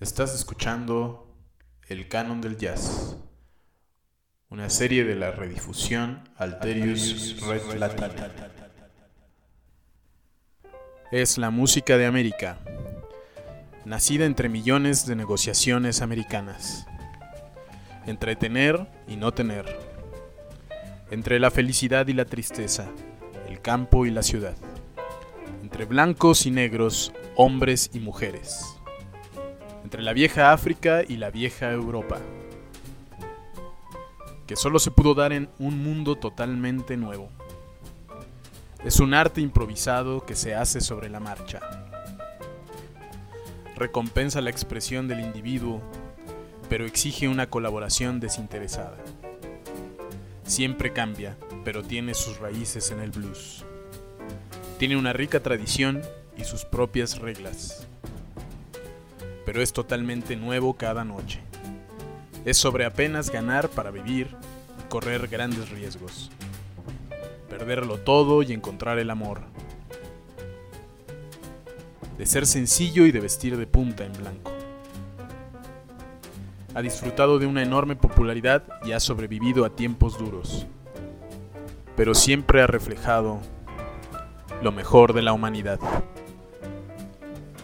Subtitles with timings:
[0.00, 1.26] Estás escuchando
[1.88, 3.16] El Canon del Jazz,
[4.48, 7.62] una serie de la redifusión Alterius Red.
[11.10, 12.60] Es la música de América,
[13.84, 16.86] nacida entre millones de negociaciones americanas,
[18.06, 19.66] entre tener y no tener,
[21.10, 22.88] entre la felicidad y la tristeza,
[23.48, 24.54] el campo y la ciudad,
[25.60, 28.77] entre blancos y negros, hombres y mujeres,
[29.88, 32.18] entre la vieja África y la vieja Europa,
[34.46, 37.30] que solo se pudo dar en un mundo totalmente nuevo.
[38.84, 41.60] Es un arte improvisado que se hace sobre la marcha.
[43.76, 45.80] Recompensa la expresión del individuo,
[46.68, 48.98] pero exige una colaboración desinteresada.
[50.44, 53.64] Siempre cambia, pero tiene sus raíces en el blues.
[54.78, 56.02] Tiene una rica tradición
[56.36, 57.88] y sus propias reglas.
[59.48, 61.40] Pero es totalmente nuevo cada noche.
[62.44, 64.36] Es sobre apenas ganar para vivir
[64.78, 66.30] y correr grandes riesgos.
[67.48, 69.40] Perderlo todo y encontrar el amor.
[72.18, 74.52] De ser sencillo y de vestir de punta en blanco.
[76.74, 80.66] Ha disfrutado de una enorme popularidad y ha sobrevivido a tiempos duros.
[81.96, 83.38] Pero siempre ha reflejado
[84.60, 85.80] lo mejor de la humanidad.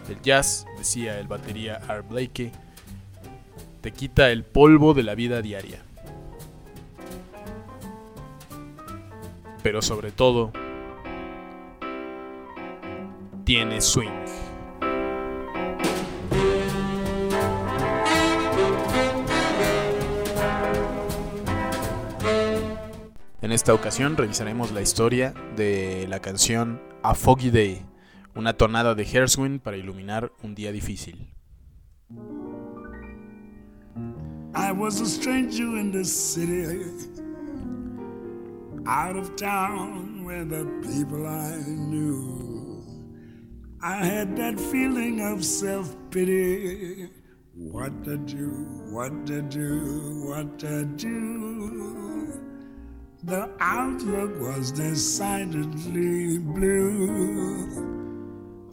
[0.09, 2.51] El jazz, decía el batería Art Blakey,
[3.81, 5.79] te quita el polvo de la vida diaria.
[9.63, 10.51] Pero sobre todo,
[13.45, 14.09] tiene swing.
[23.41, 27.85] En esta ocasión revisaremos la historia de la canción A Foggy Day,
[28.35, 31.33] una tonada de Herswin para iluminar un día difícil.
[34.53, 36.85] I was a stranger in this city,
[38.85, 42.83] out of town where the people I knew.
[43.81, 47.09] I had that feeling of self pity.
[47.53, 48.49] What to do,
[48.91, 52.33] what to do, what to do.
[53.23, 58.04] The outlook was decidedly blue.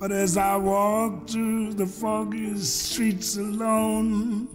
[0.02, 4.48] But as I walked through the foggy streets alone,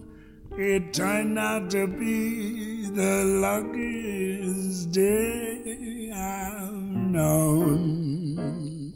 [0.58, 8.94] it turned out to be the luckiest day I've known.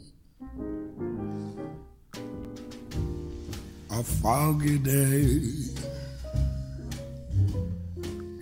[3.90, 5.40] A foggy day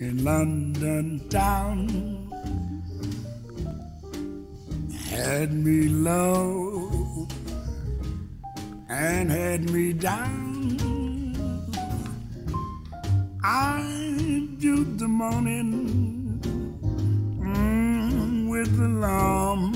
[0.00, 1.86] in London town
[4.98, 7.28] had me low
[8.90, 10.76] and had me down.
[13.42, 13.82] I
[14.56, 16.40] viewed the morning
[17.38, 19.72] mm, with alarm.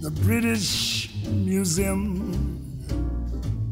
[0.00, 2.34] The British Museum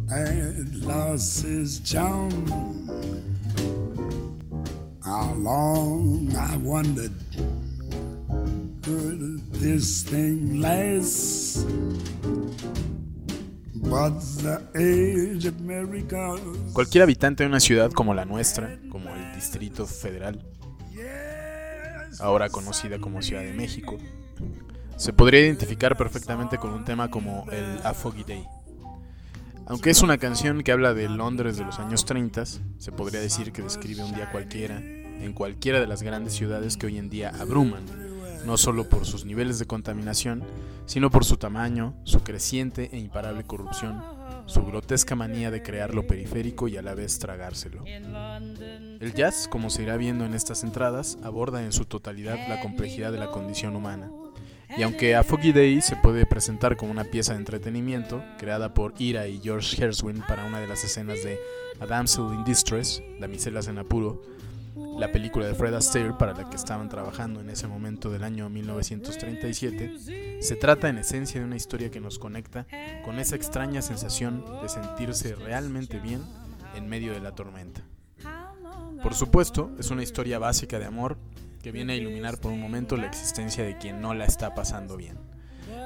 [0.09, 2.47] had lost its charm.
[5.05, 7.15] How long I wondered
[8.83, 11.67] could this thing last?
[16.73, 20.45] Cualquier habitante de una ciudad como la nuestra, como el Distrito Federal,
[22.21, 23.97] ahora conocida como Ciudad de México,
[24.97, 28.45] se podría identificar perfectamente con un tema como el A Foggy Day.
[29.67, 33.53] Aunque es una canción que habla de Londres de los años 30, se podría decir
[33.53, 34.81] que describe un día cualquiera
[35.21, 37.85] en cualquiera de las grandes ciudades que hoy en día abruman,
[38.47, 40.45] no solo por sus niveles de contaminación,
[40.87, 44.03] sino por su tamaño, su creciente e imparable corrupción,
[44.47, 47.85] su grotesca manía de crear lo periférico y a la vez tragárselo.
[47.85, 53.11] El jazz, como se irá viendo en estas entradas, aborda en su totalidad la complejidad
[53.11, 54.11] de la condición humana.
[54.77, 58.95] Y aunque A Foggy Day se puede presentar como una pieza de entretenimiento, creada por
[58.99, 61.39] Ira y George Herswin para una de las escenas de
[61.81, 64.23] A Damsel in Distress, Damiselas en apuro,
[64.77, 68.51] la película de Fred Astaire para la que estaban trabajando en ese momento del año
[68.51, 72.67] 1937, se trata en esencia de una historia que nos conecta
[73.05, 76.23] con esa extraña sensación de sentirse realmente bien
[76.75, 77.83] en medio de la tormenta.
[79.03, 81.17] Por supuesto, es una historia básica de amor
[81.63, 84.97] que viene a iluminar por un momento la existencia de quien no la está pasando
[84.97, 85.19] bien.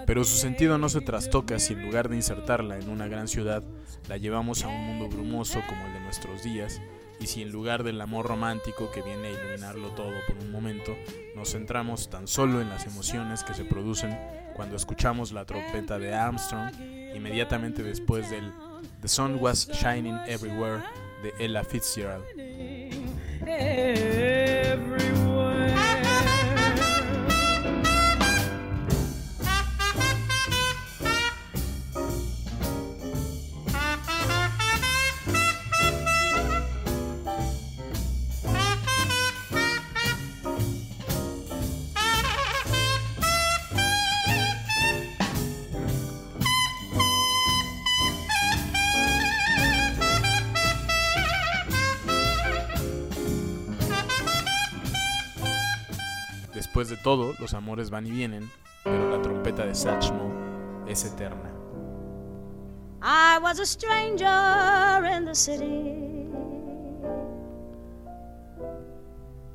[0.06, 3.62] Pero su sentido no se trastoca si en lugar de insertarla en una gran ciudad,
[4.08, 6.80] la llevamos a un mundo brumoso como el de nuestros días,
[7.20, 10.96] y si en lugar del amor romántico que viene a iluminarlo todo por un momento,
[11.36, 14.18] nos centramos tan solo en las emociones que se producen
[14.54, 16.72] cuando escuchamos la trompeta de Armstrong,
[17.14, 18.52] inmediatamente después del
[19.02, 20.82] The Sun Was Shining Everywhere
[21.22, 22.24] de Ella Fitzgerald.
[56.70, 58.48] Después de todo, los amores van y vienen,
[58.84, 60.30] pero la trompeta de Satchmo
[60.86, 61.50] es eterna.
[63.02, 66.28] I was a stranger in the city,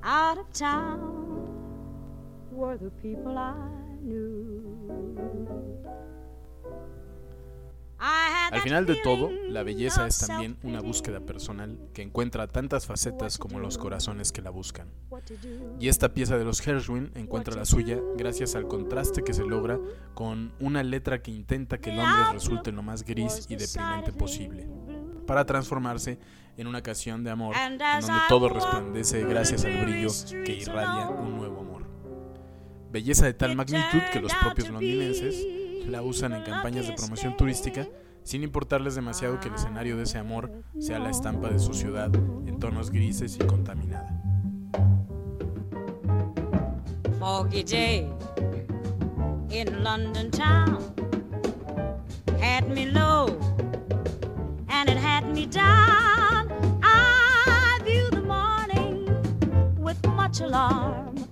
[0.04, 1.48] out of town
[2.52, 3.54] were the people I
[4.04, 4.62] knew.
[8.00, 13.38] Al final de todo, la belleza es también una búsqueda personal que encuentra tantas facetas
[13.38, 14.90] como los corazones que la buscan.
[15.80, 19.80] Y esta pieza de los Gershwin encuentra la suya gracias al contraste que se logra
[20.14, 24.68] con una letra que intenta que Londres resulte lo más gris y deprimente posible,
[25.26, 26.20] para transformarse
[26.58, 30.10] en una canción de amor en donde todo resplandece gracias al brillo
[30.46, 31.86] que irradia un nuevo amor.
[32.92, 35.46] Belleza de tal magnitud que los propios londinenses
[35.88, 37.88] la usan en campañas de promoción turística
[38.24, 42.14] sin importarles demasiado que el escenario de ese amor sea la estampa de su ciudad
[42.16, 44.10] en tonos grises y contaminada.
[47.20, 48.10] Foggy day
[49.50, 50.80] in London town
[52.42, 53.28] had me low
[54.70, 56.52] and it had me down.
[56.84, 59.08] I view the morning
[59.78, 61.25] with much alarm.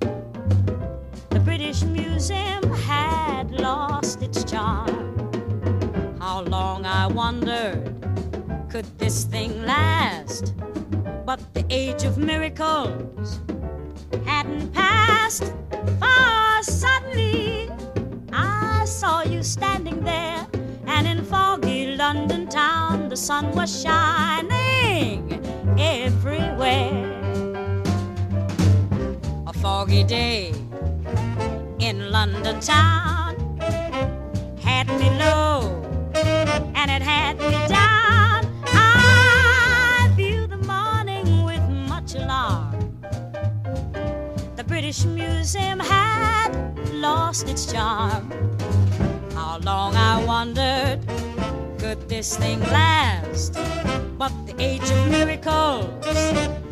[1.73, 5.17] British Museum had lost its charm.
[6.19, 7.95] How long I wondered
[8.69, 10.53] could this thing last?
[11.25, 13.39] But the age of miracles
[14.23, 15.51] hadn't passed.
[15.99, 17.71] For suddenly
[18.31, 20.45] I saw you standing there,
[20.85, 25.41] and in foggy London town the sun was shining
[25.79, 27.09] everywhere.
[29.47, 30.53] A foggy day
[32.13, 33.57] London town
[34.61, 35.81] had me low
[36.75, 38.45] and it had me down.
[38.67, 42.99] I view the morning with much alarm.
[44.55, 46.51] The British Museum had
[46.93, 48.31] lost its charm.
[49.33, 50.99] How long I wondered
[51.79, 53.53] could this thing last?
[54.19, 56.62] But the age of miracles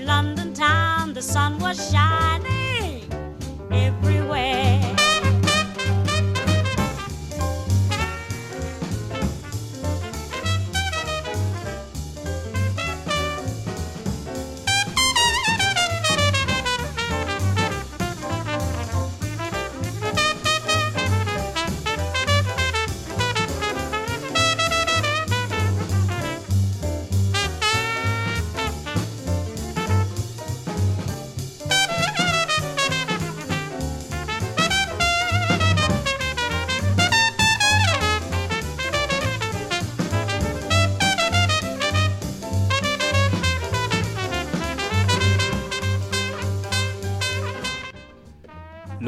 [0.00, 2.67] London town the sun was shining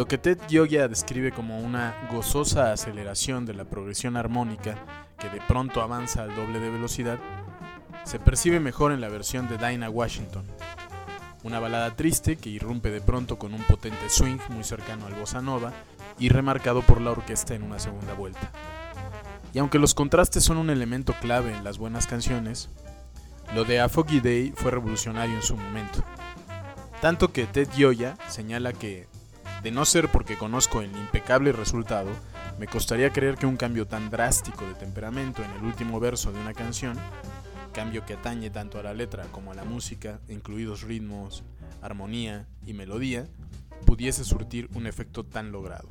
[0.00, 4.83] Lo que Ted Gioia describe como una gozosa aceleración de la progresión armónica
[5.19, 7.19] que de pronto avanza al doble de velocidad,
[8.04, 10.47] se percibe mejor en la versión de Dinah Washington,
[11.42, 15.42] una balada triste que irrumpe de pronto con un potente swing muy cercano al bossa
[15.42, 15.71] nova
[16.19, 18.52] y remarcado por la orquesta en una segunda vuelta.
[19.52, 22.71] Y aunque los contrastes son un elemento clave en las buenas canciones,
[23.54, 26.02] lo de A Foggy Day fue revolucionario en su momento.
[27.02, 29.10] Tanto que Ted Gioia señala que,
[29.62, 32.11] de no ser porque conozco el impecable resultado,
[32.59, 36.40] me costaría creer que un cambio tan drástico de temperamento en el último verso de
[36.40, 36.97] una canción,
[37.73, 41.45] cambio que atañe tanto a la letra como a la música, incluidos ritmos,
[41.83, 43.29] armonía y melodía,
[43.87, 45.88] pudiese surtir un efecto tan logrado.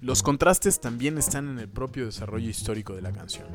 [0.00, 3.48] Los contrastes también están en el propio desarrollo histórico de la canción,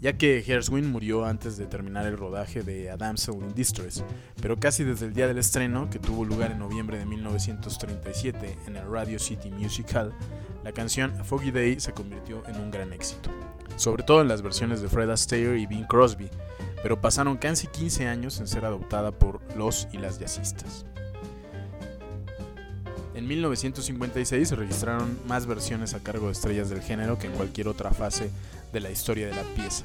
[0.00, 4.02] ya que Gershwin murió antes de terminar el rodaje de A Damsel in Distress,
[4.40, 8.76] pero casi desde el día del estreno, que tuvo lugar en noviembre de 1937 en
[8.76, 10.14] el Radio City Music Hall,
[10.64, 13.30] la canción Foggy Day se convirtió en un gran éxito,
[13.76, 16.30] sobre todo en las versiones de Fred Astaire y Bing Crosby,
[16.82, 20.86] pero pasaron casi 15 años en ser adoptada por los y las jazzistas.
[23.14, 27.68] En 1956 se registraron más versiones a cargo de estrellas del género que en cualquier
[27.68, 28.30] otra fase
[28.72, 29.84] de la historia de la pieza.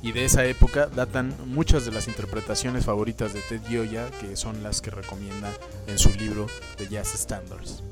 [0.00, 4.62] Y de esa época datan muchas de las interpretaciones favoritas de Ted Gioia, que son
[4.62, 5.52] las que recomienda
[5.88, 7.82] en su libro The Jazz Standards.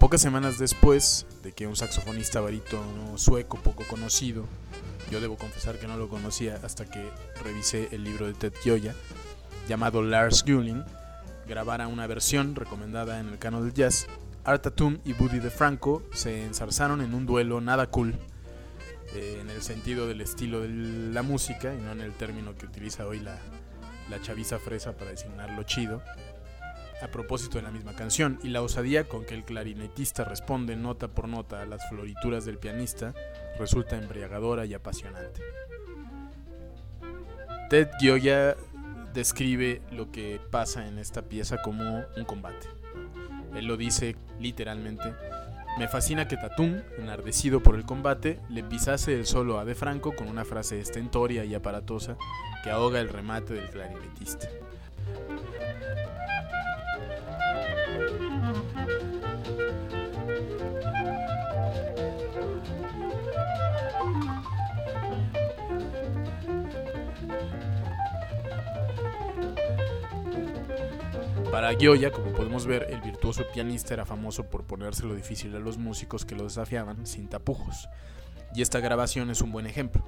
[0.00, 4.44] Pocas semanas después de que un saxofonista barítono sueco poco conocido,
[5.10, 7.10] yo debo confesar que no lo conocía hasta que
[7.44, 8.94] revisé el libro de Ted Gioia,
[9.68, 10.84] llamado Lars Gulling,
[11.46, 14.06] grabara una versión recomendada en el canon del jazz,
[14.44, 18.14] Art Tatum y Buddy DeFranco se enzarzaron en un duelo nada cool,
[19.14, 22.66] eh, en el sentido del estilo de la música y no en el término que
[22.66, 23.38] utiliza hoy la,
[24.08, 26.02] la chaviza fresa para designarlo chido,
[27.02, 31.08] a propósito de la misma canción, y la osadía con que el clarinetista responde nota
[31.08, 33.14] por nota a las florituras del pianista
[33.58, 35.42] resulta embriagadora y apasionante.
[37.68, 38.56] Ted Gioia
[39.12, 42.79] describe lo que pasa en esta pieza como un combate.
[43.54, 45.12] Él lo dice literalmente.
[45.78, 50.14] Me fascina que Tatum, enardecido por el combate, le pisase el solo a De Franco
[50.14, 52.16] con una frase estentoria y aparatosa
[52.64, 54.48] que ahoga el remate del clarinetista.
[71.50, 75.78] Para Gioia, como podemos ver, el virtuoso pianista era famoso por ponérselo difícil a los
[75.78, 77.88] músicos que lo desafiaban sin tapujos,
[78.54, 80.04] y esta grabación es un buen ejemplo.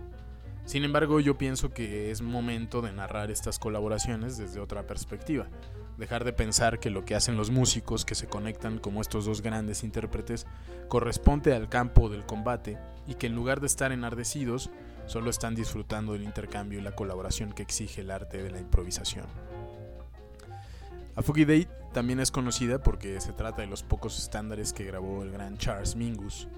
[0.67, 5.49] Sin embargo, yo pienso que es momento de narrar estas colaboraciones desde otra perspectiva,
[5.99, 9.43] dejar de pensar que lo que hacen los músicos que se conectan como estos dos
[9.43, 10.47] grandes intérpretes
[10.87, 14.71] corresponde al campo del combate y que en lugar de estar enardecidos,
[15.07, 19.27] solo están disfrutando del intercambio y la colaboración que exige el arte de la improvisación.
[21.14, 25.23] A Foggy Day también es conocida porque se trata de los pocos estándares que grabó
[25.23, 26.49] el gran Charles Mingus,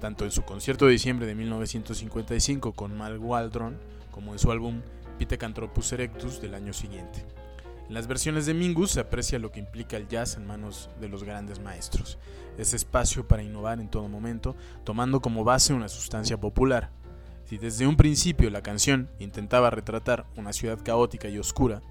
[0.00, 3.76] tanto en su concierto de diciembre de 1955 con Mal Waldron
[4.12, 4.82] como en su álbum
[5.18, 7.26] Pithecanthropus Erectus del año siguiente.
[7.88, 11.08] En las versiones de Mingus se aprecia lo que implica el jazz en manos de
[11.08, 12.16] los grandes maestros,
[12.56, 14.54] ese espacio para innovar en todo momento,
[14.84, 16.90] tomando como base una sustancia popular.
[17.46, 21.82] Si desde un principio la canción intentaba retratar una ciudad caótica y oscura,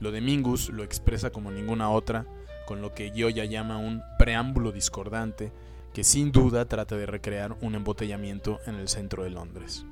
[0.00, 2.26] lo de Mingus lo expresa como ninguna otra,
[2.66, 5.52] con lo que Gioia llama un preámbulo discordante
[5.92, 9.84] que sin duda trata de recrear un embotellamiento en el centro de Londres.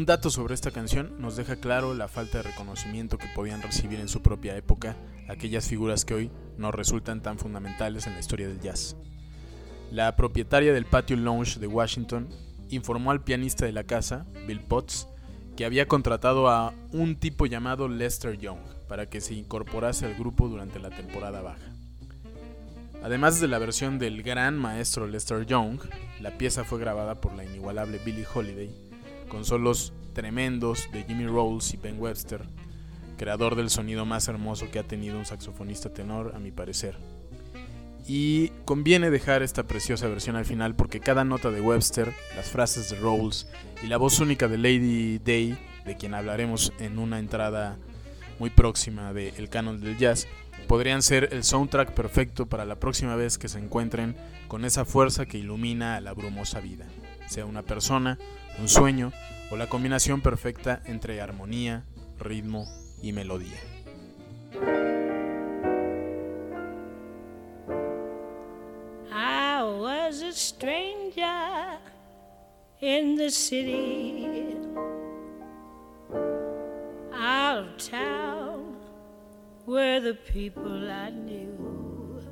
[0.00, 4.00] Un dato sobre esta canción nos deja claro la falta de reconocimiento que podían recibir
[4.00, 4.96] en su propia época
[5.28, 8.96] aquellas figuras que hoy nos resultan tan fundamentales en la historia del jazz.
[9.92, 12.30] La propietaria del patio lounge de Washington
[12.70, 15.06] informó al pianista de la casa, Bill Potts,
[15.54, 20.48] que había contratado a un tipo llamado Lester Young para que se incorporase al grupo
[20.48, 21.74] durante la temporada baja.
[23.02, 25.78] Además de la versión del gran maestro Lester Young,
[26.22, 28.89] la pieza fue grabada por la inigualable Billie Holiday
[29.30, 32.42] con solos tremendos de Jimmy Rolls y Ben Webster,
[33.16, 36.98] creador del sonido más hermoso que ha tenido un saxofonista tenor, a mi parecer.
[38.06, 42.90] Y conviene dejar esta preciosa versión al final porque cada nota de Webster, las frases
[42.90, 43.46] de Rolls
[43.82, 45.56] y la voz única de Lady Day,
[45.86, 47.78] de quien hablaremos en una entrada
[48.38, 50.26] muy próxima de El Canon del Jazz,
[50.66, 54.16] podrían ser el soundtrack perfecto para la próxima vez que se encuentren
[54.48, 56.86] con esa fuerza que ilumina a la brumosa vida,
[57.28, 58.18] sea una persona,
[58.58, 59.12] un sueño
[59.50, 61.84] o la combinación perfecta entre armonía,
[62.18, 62.66] ritmo
[63.02, 63.58] y melodía.
[70.40, 71.78] stranger
[72.80, 74.56] in the city,
[77.12, 78.76] out of town
[79.66, 82.22] were the people I knew.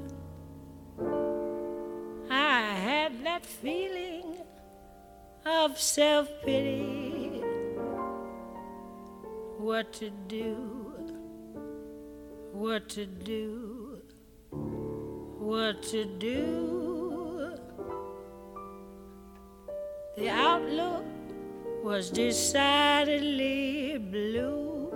[2.30, 4.37] I had that feeling
[5.48, 7.42] of self pity.
[9.58, 10.54] What to do,
[12.52, 14.00] what to do,
[14.50, 17.56] what to do.
[20.16, 21.04] The outlook
[21.82, 24.90] was decidedly blue.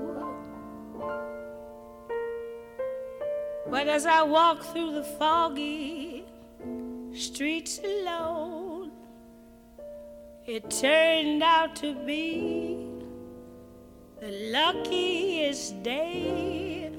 [3.71, 6.25] But as I walked through the foggy
[7.15, 8.52] streets alone,
[10.47, 12.89] it turned out to be
[14.21, 16.91] the luckiest day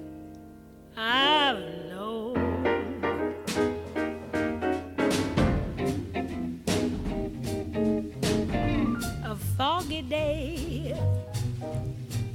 [0.95, 1.59] I've
[1.89, 2.37] known.
[9.25, 10.97] A foggy day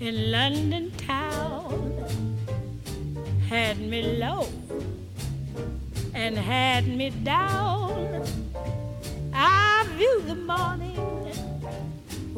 [0.00, 2.05] in London town
[3.49, 4.47] had me low
[6.15, 8.25] and had me down.
[9.33, 10.88] I viewed the morning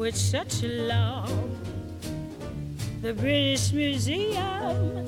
[0.01, 1.55] with such alarm.
[3.03, 5.05] The British Museum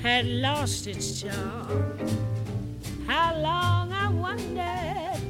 [0.00, 1.98] had lost its charm.
[3.08, 5.20] How long, I wondered,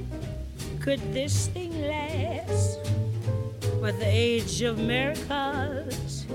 [0.80, 2.80] could this thing last?
[3.80, 6.26] But the age of miracles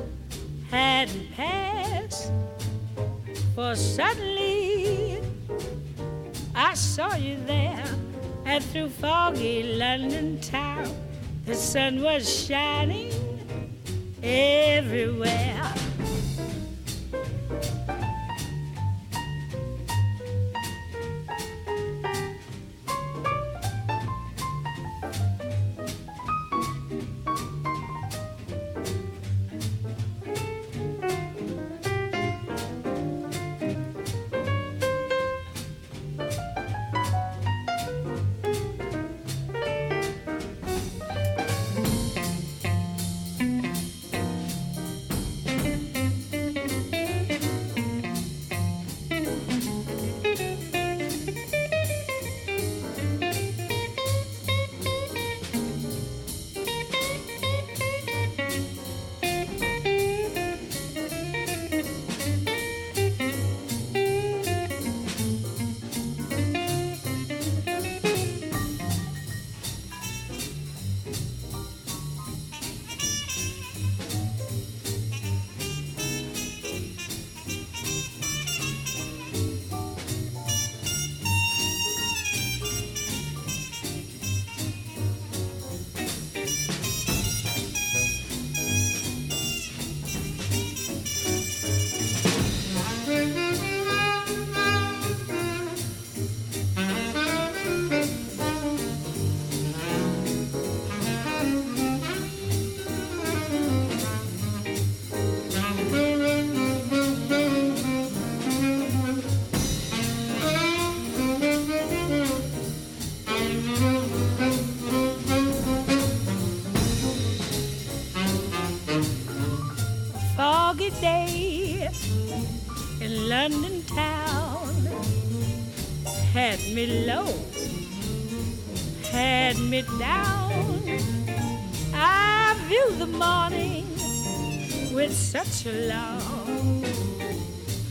[0.71, 2.31] hadn't passed.
[3.53, 5.21] For suddenly
[6.55, 7.85] I saw you there,
[8.45, 10.89] and through foggy London town,
[11.45, 13.11] the sun was shining
[14.23, 15.82] everywhere.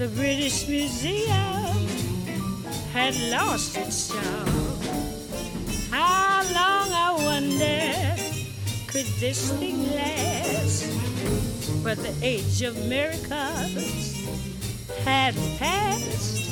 [0.03, 1.87] The British Museum
[2.93, 4.49] had lost its charm.
[5.93, 8.17] How long, I wonder,
[8.89, 10.91] could this thing last?
[11.85, 14.27] But the age of miracles
[15.05, 16.51] had passed.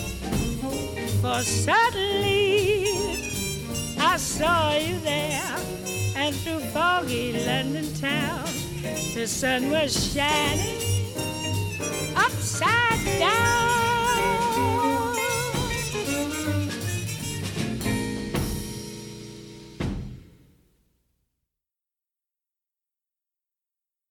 [1.20, 2.86] For suddenly
[3.98, 5.56] I saw you there,
[6.14, 8.44] and through foggy London town,
[9.14, 10.89] the sun was shining
[13.04, 13.80] down.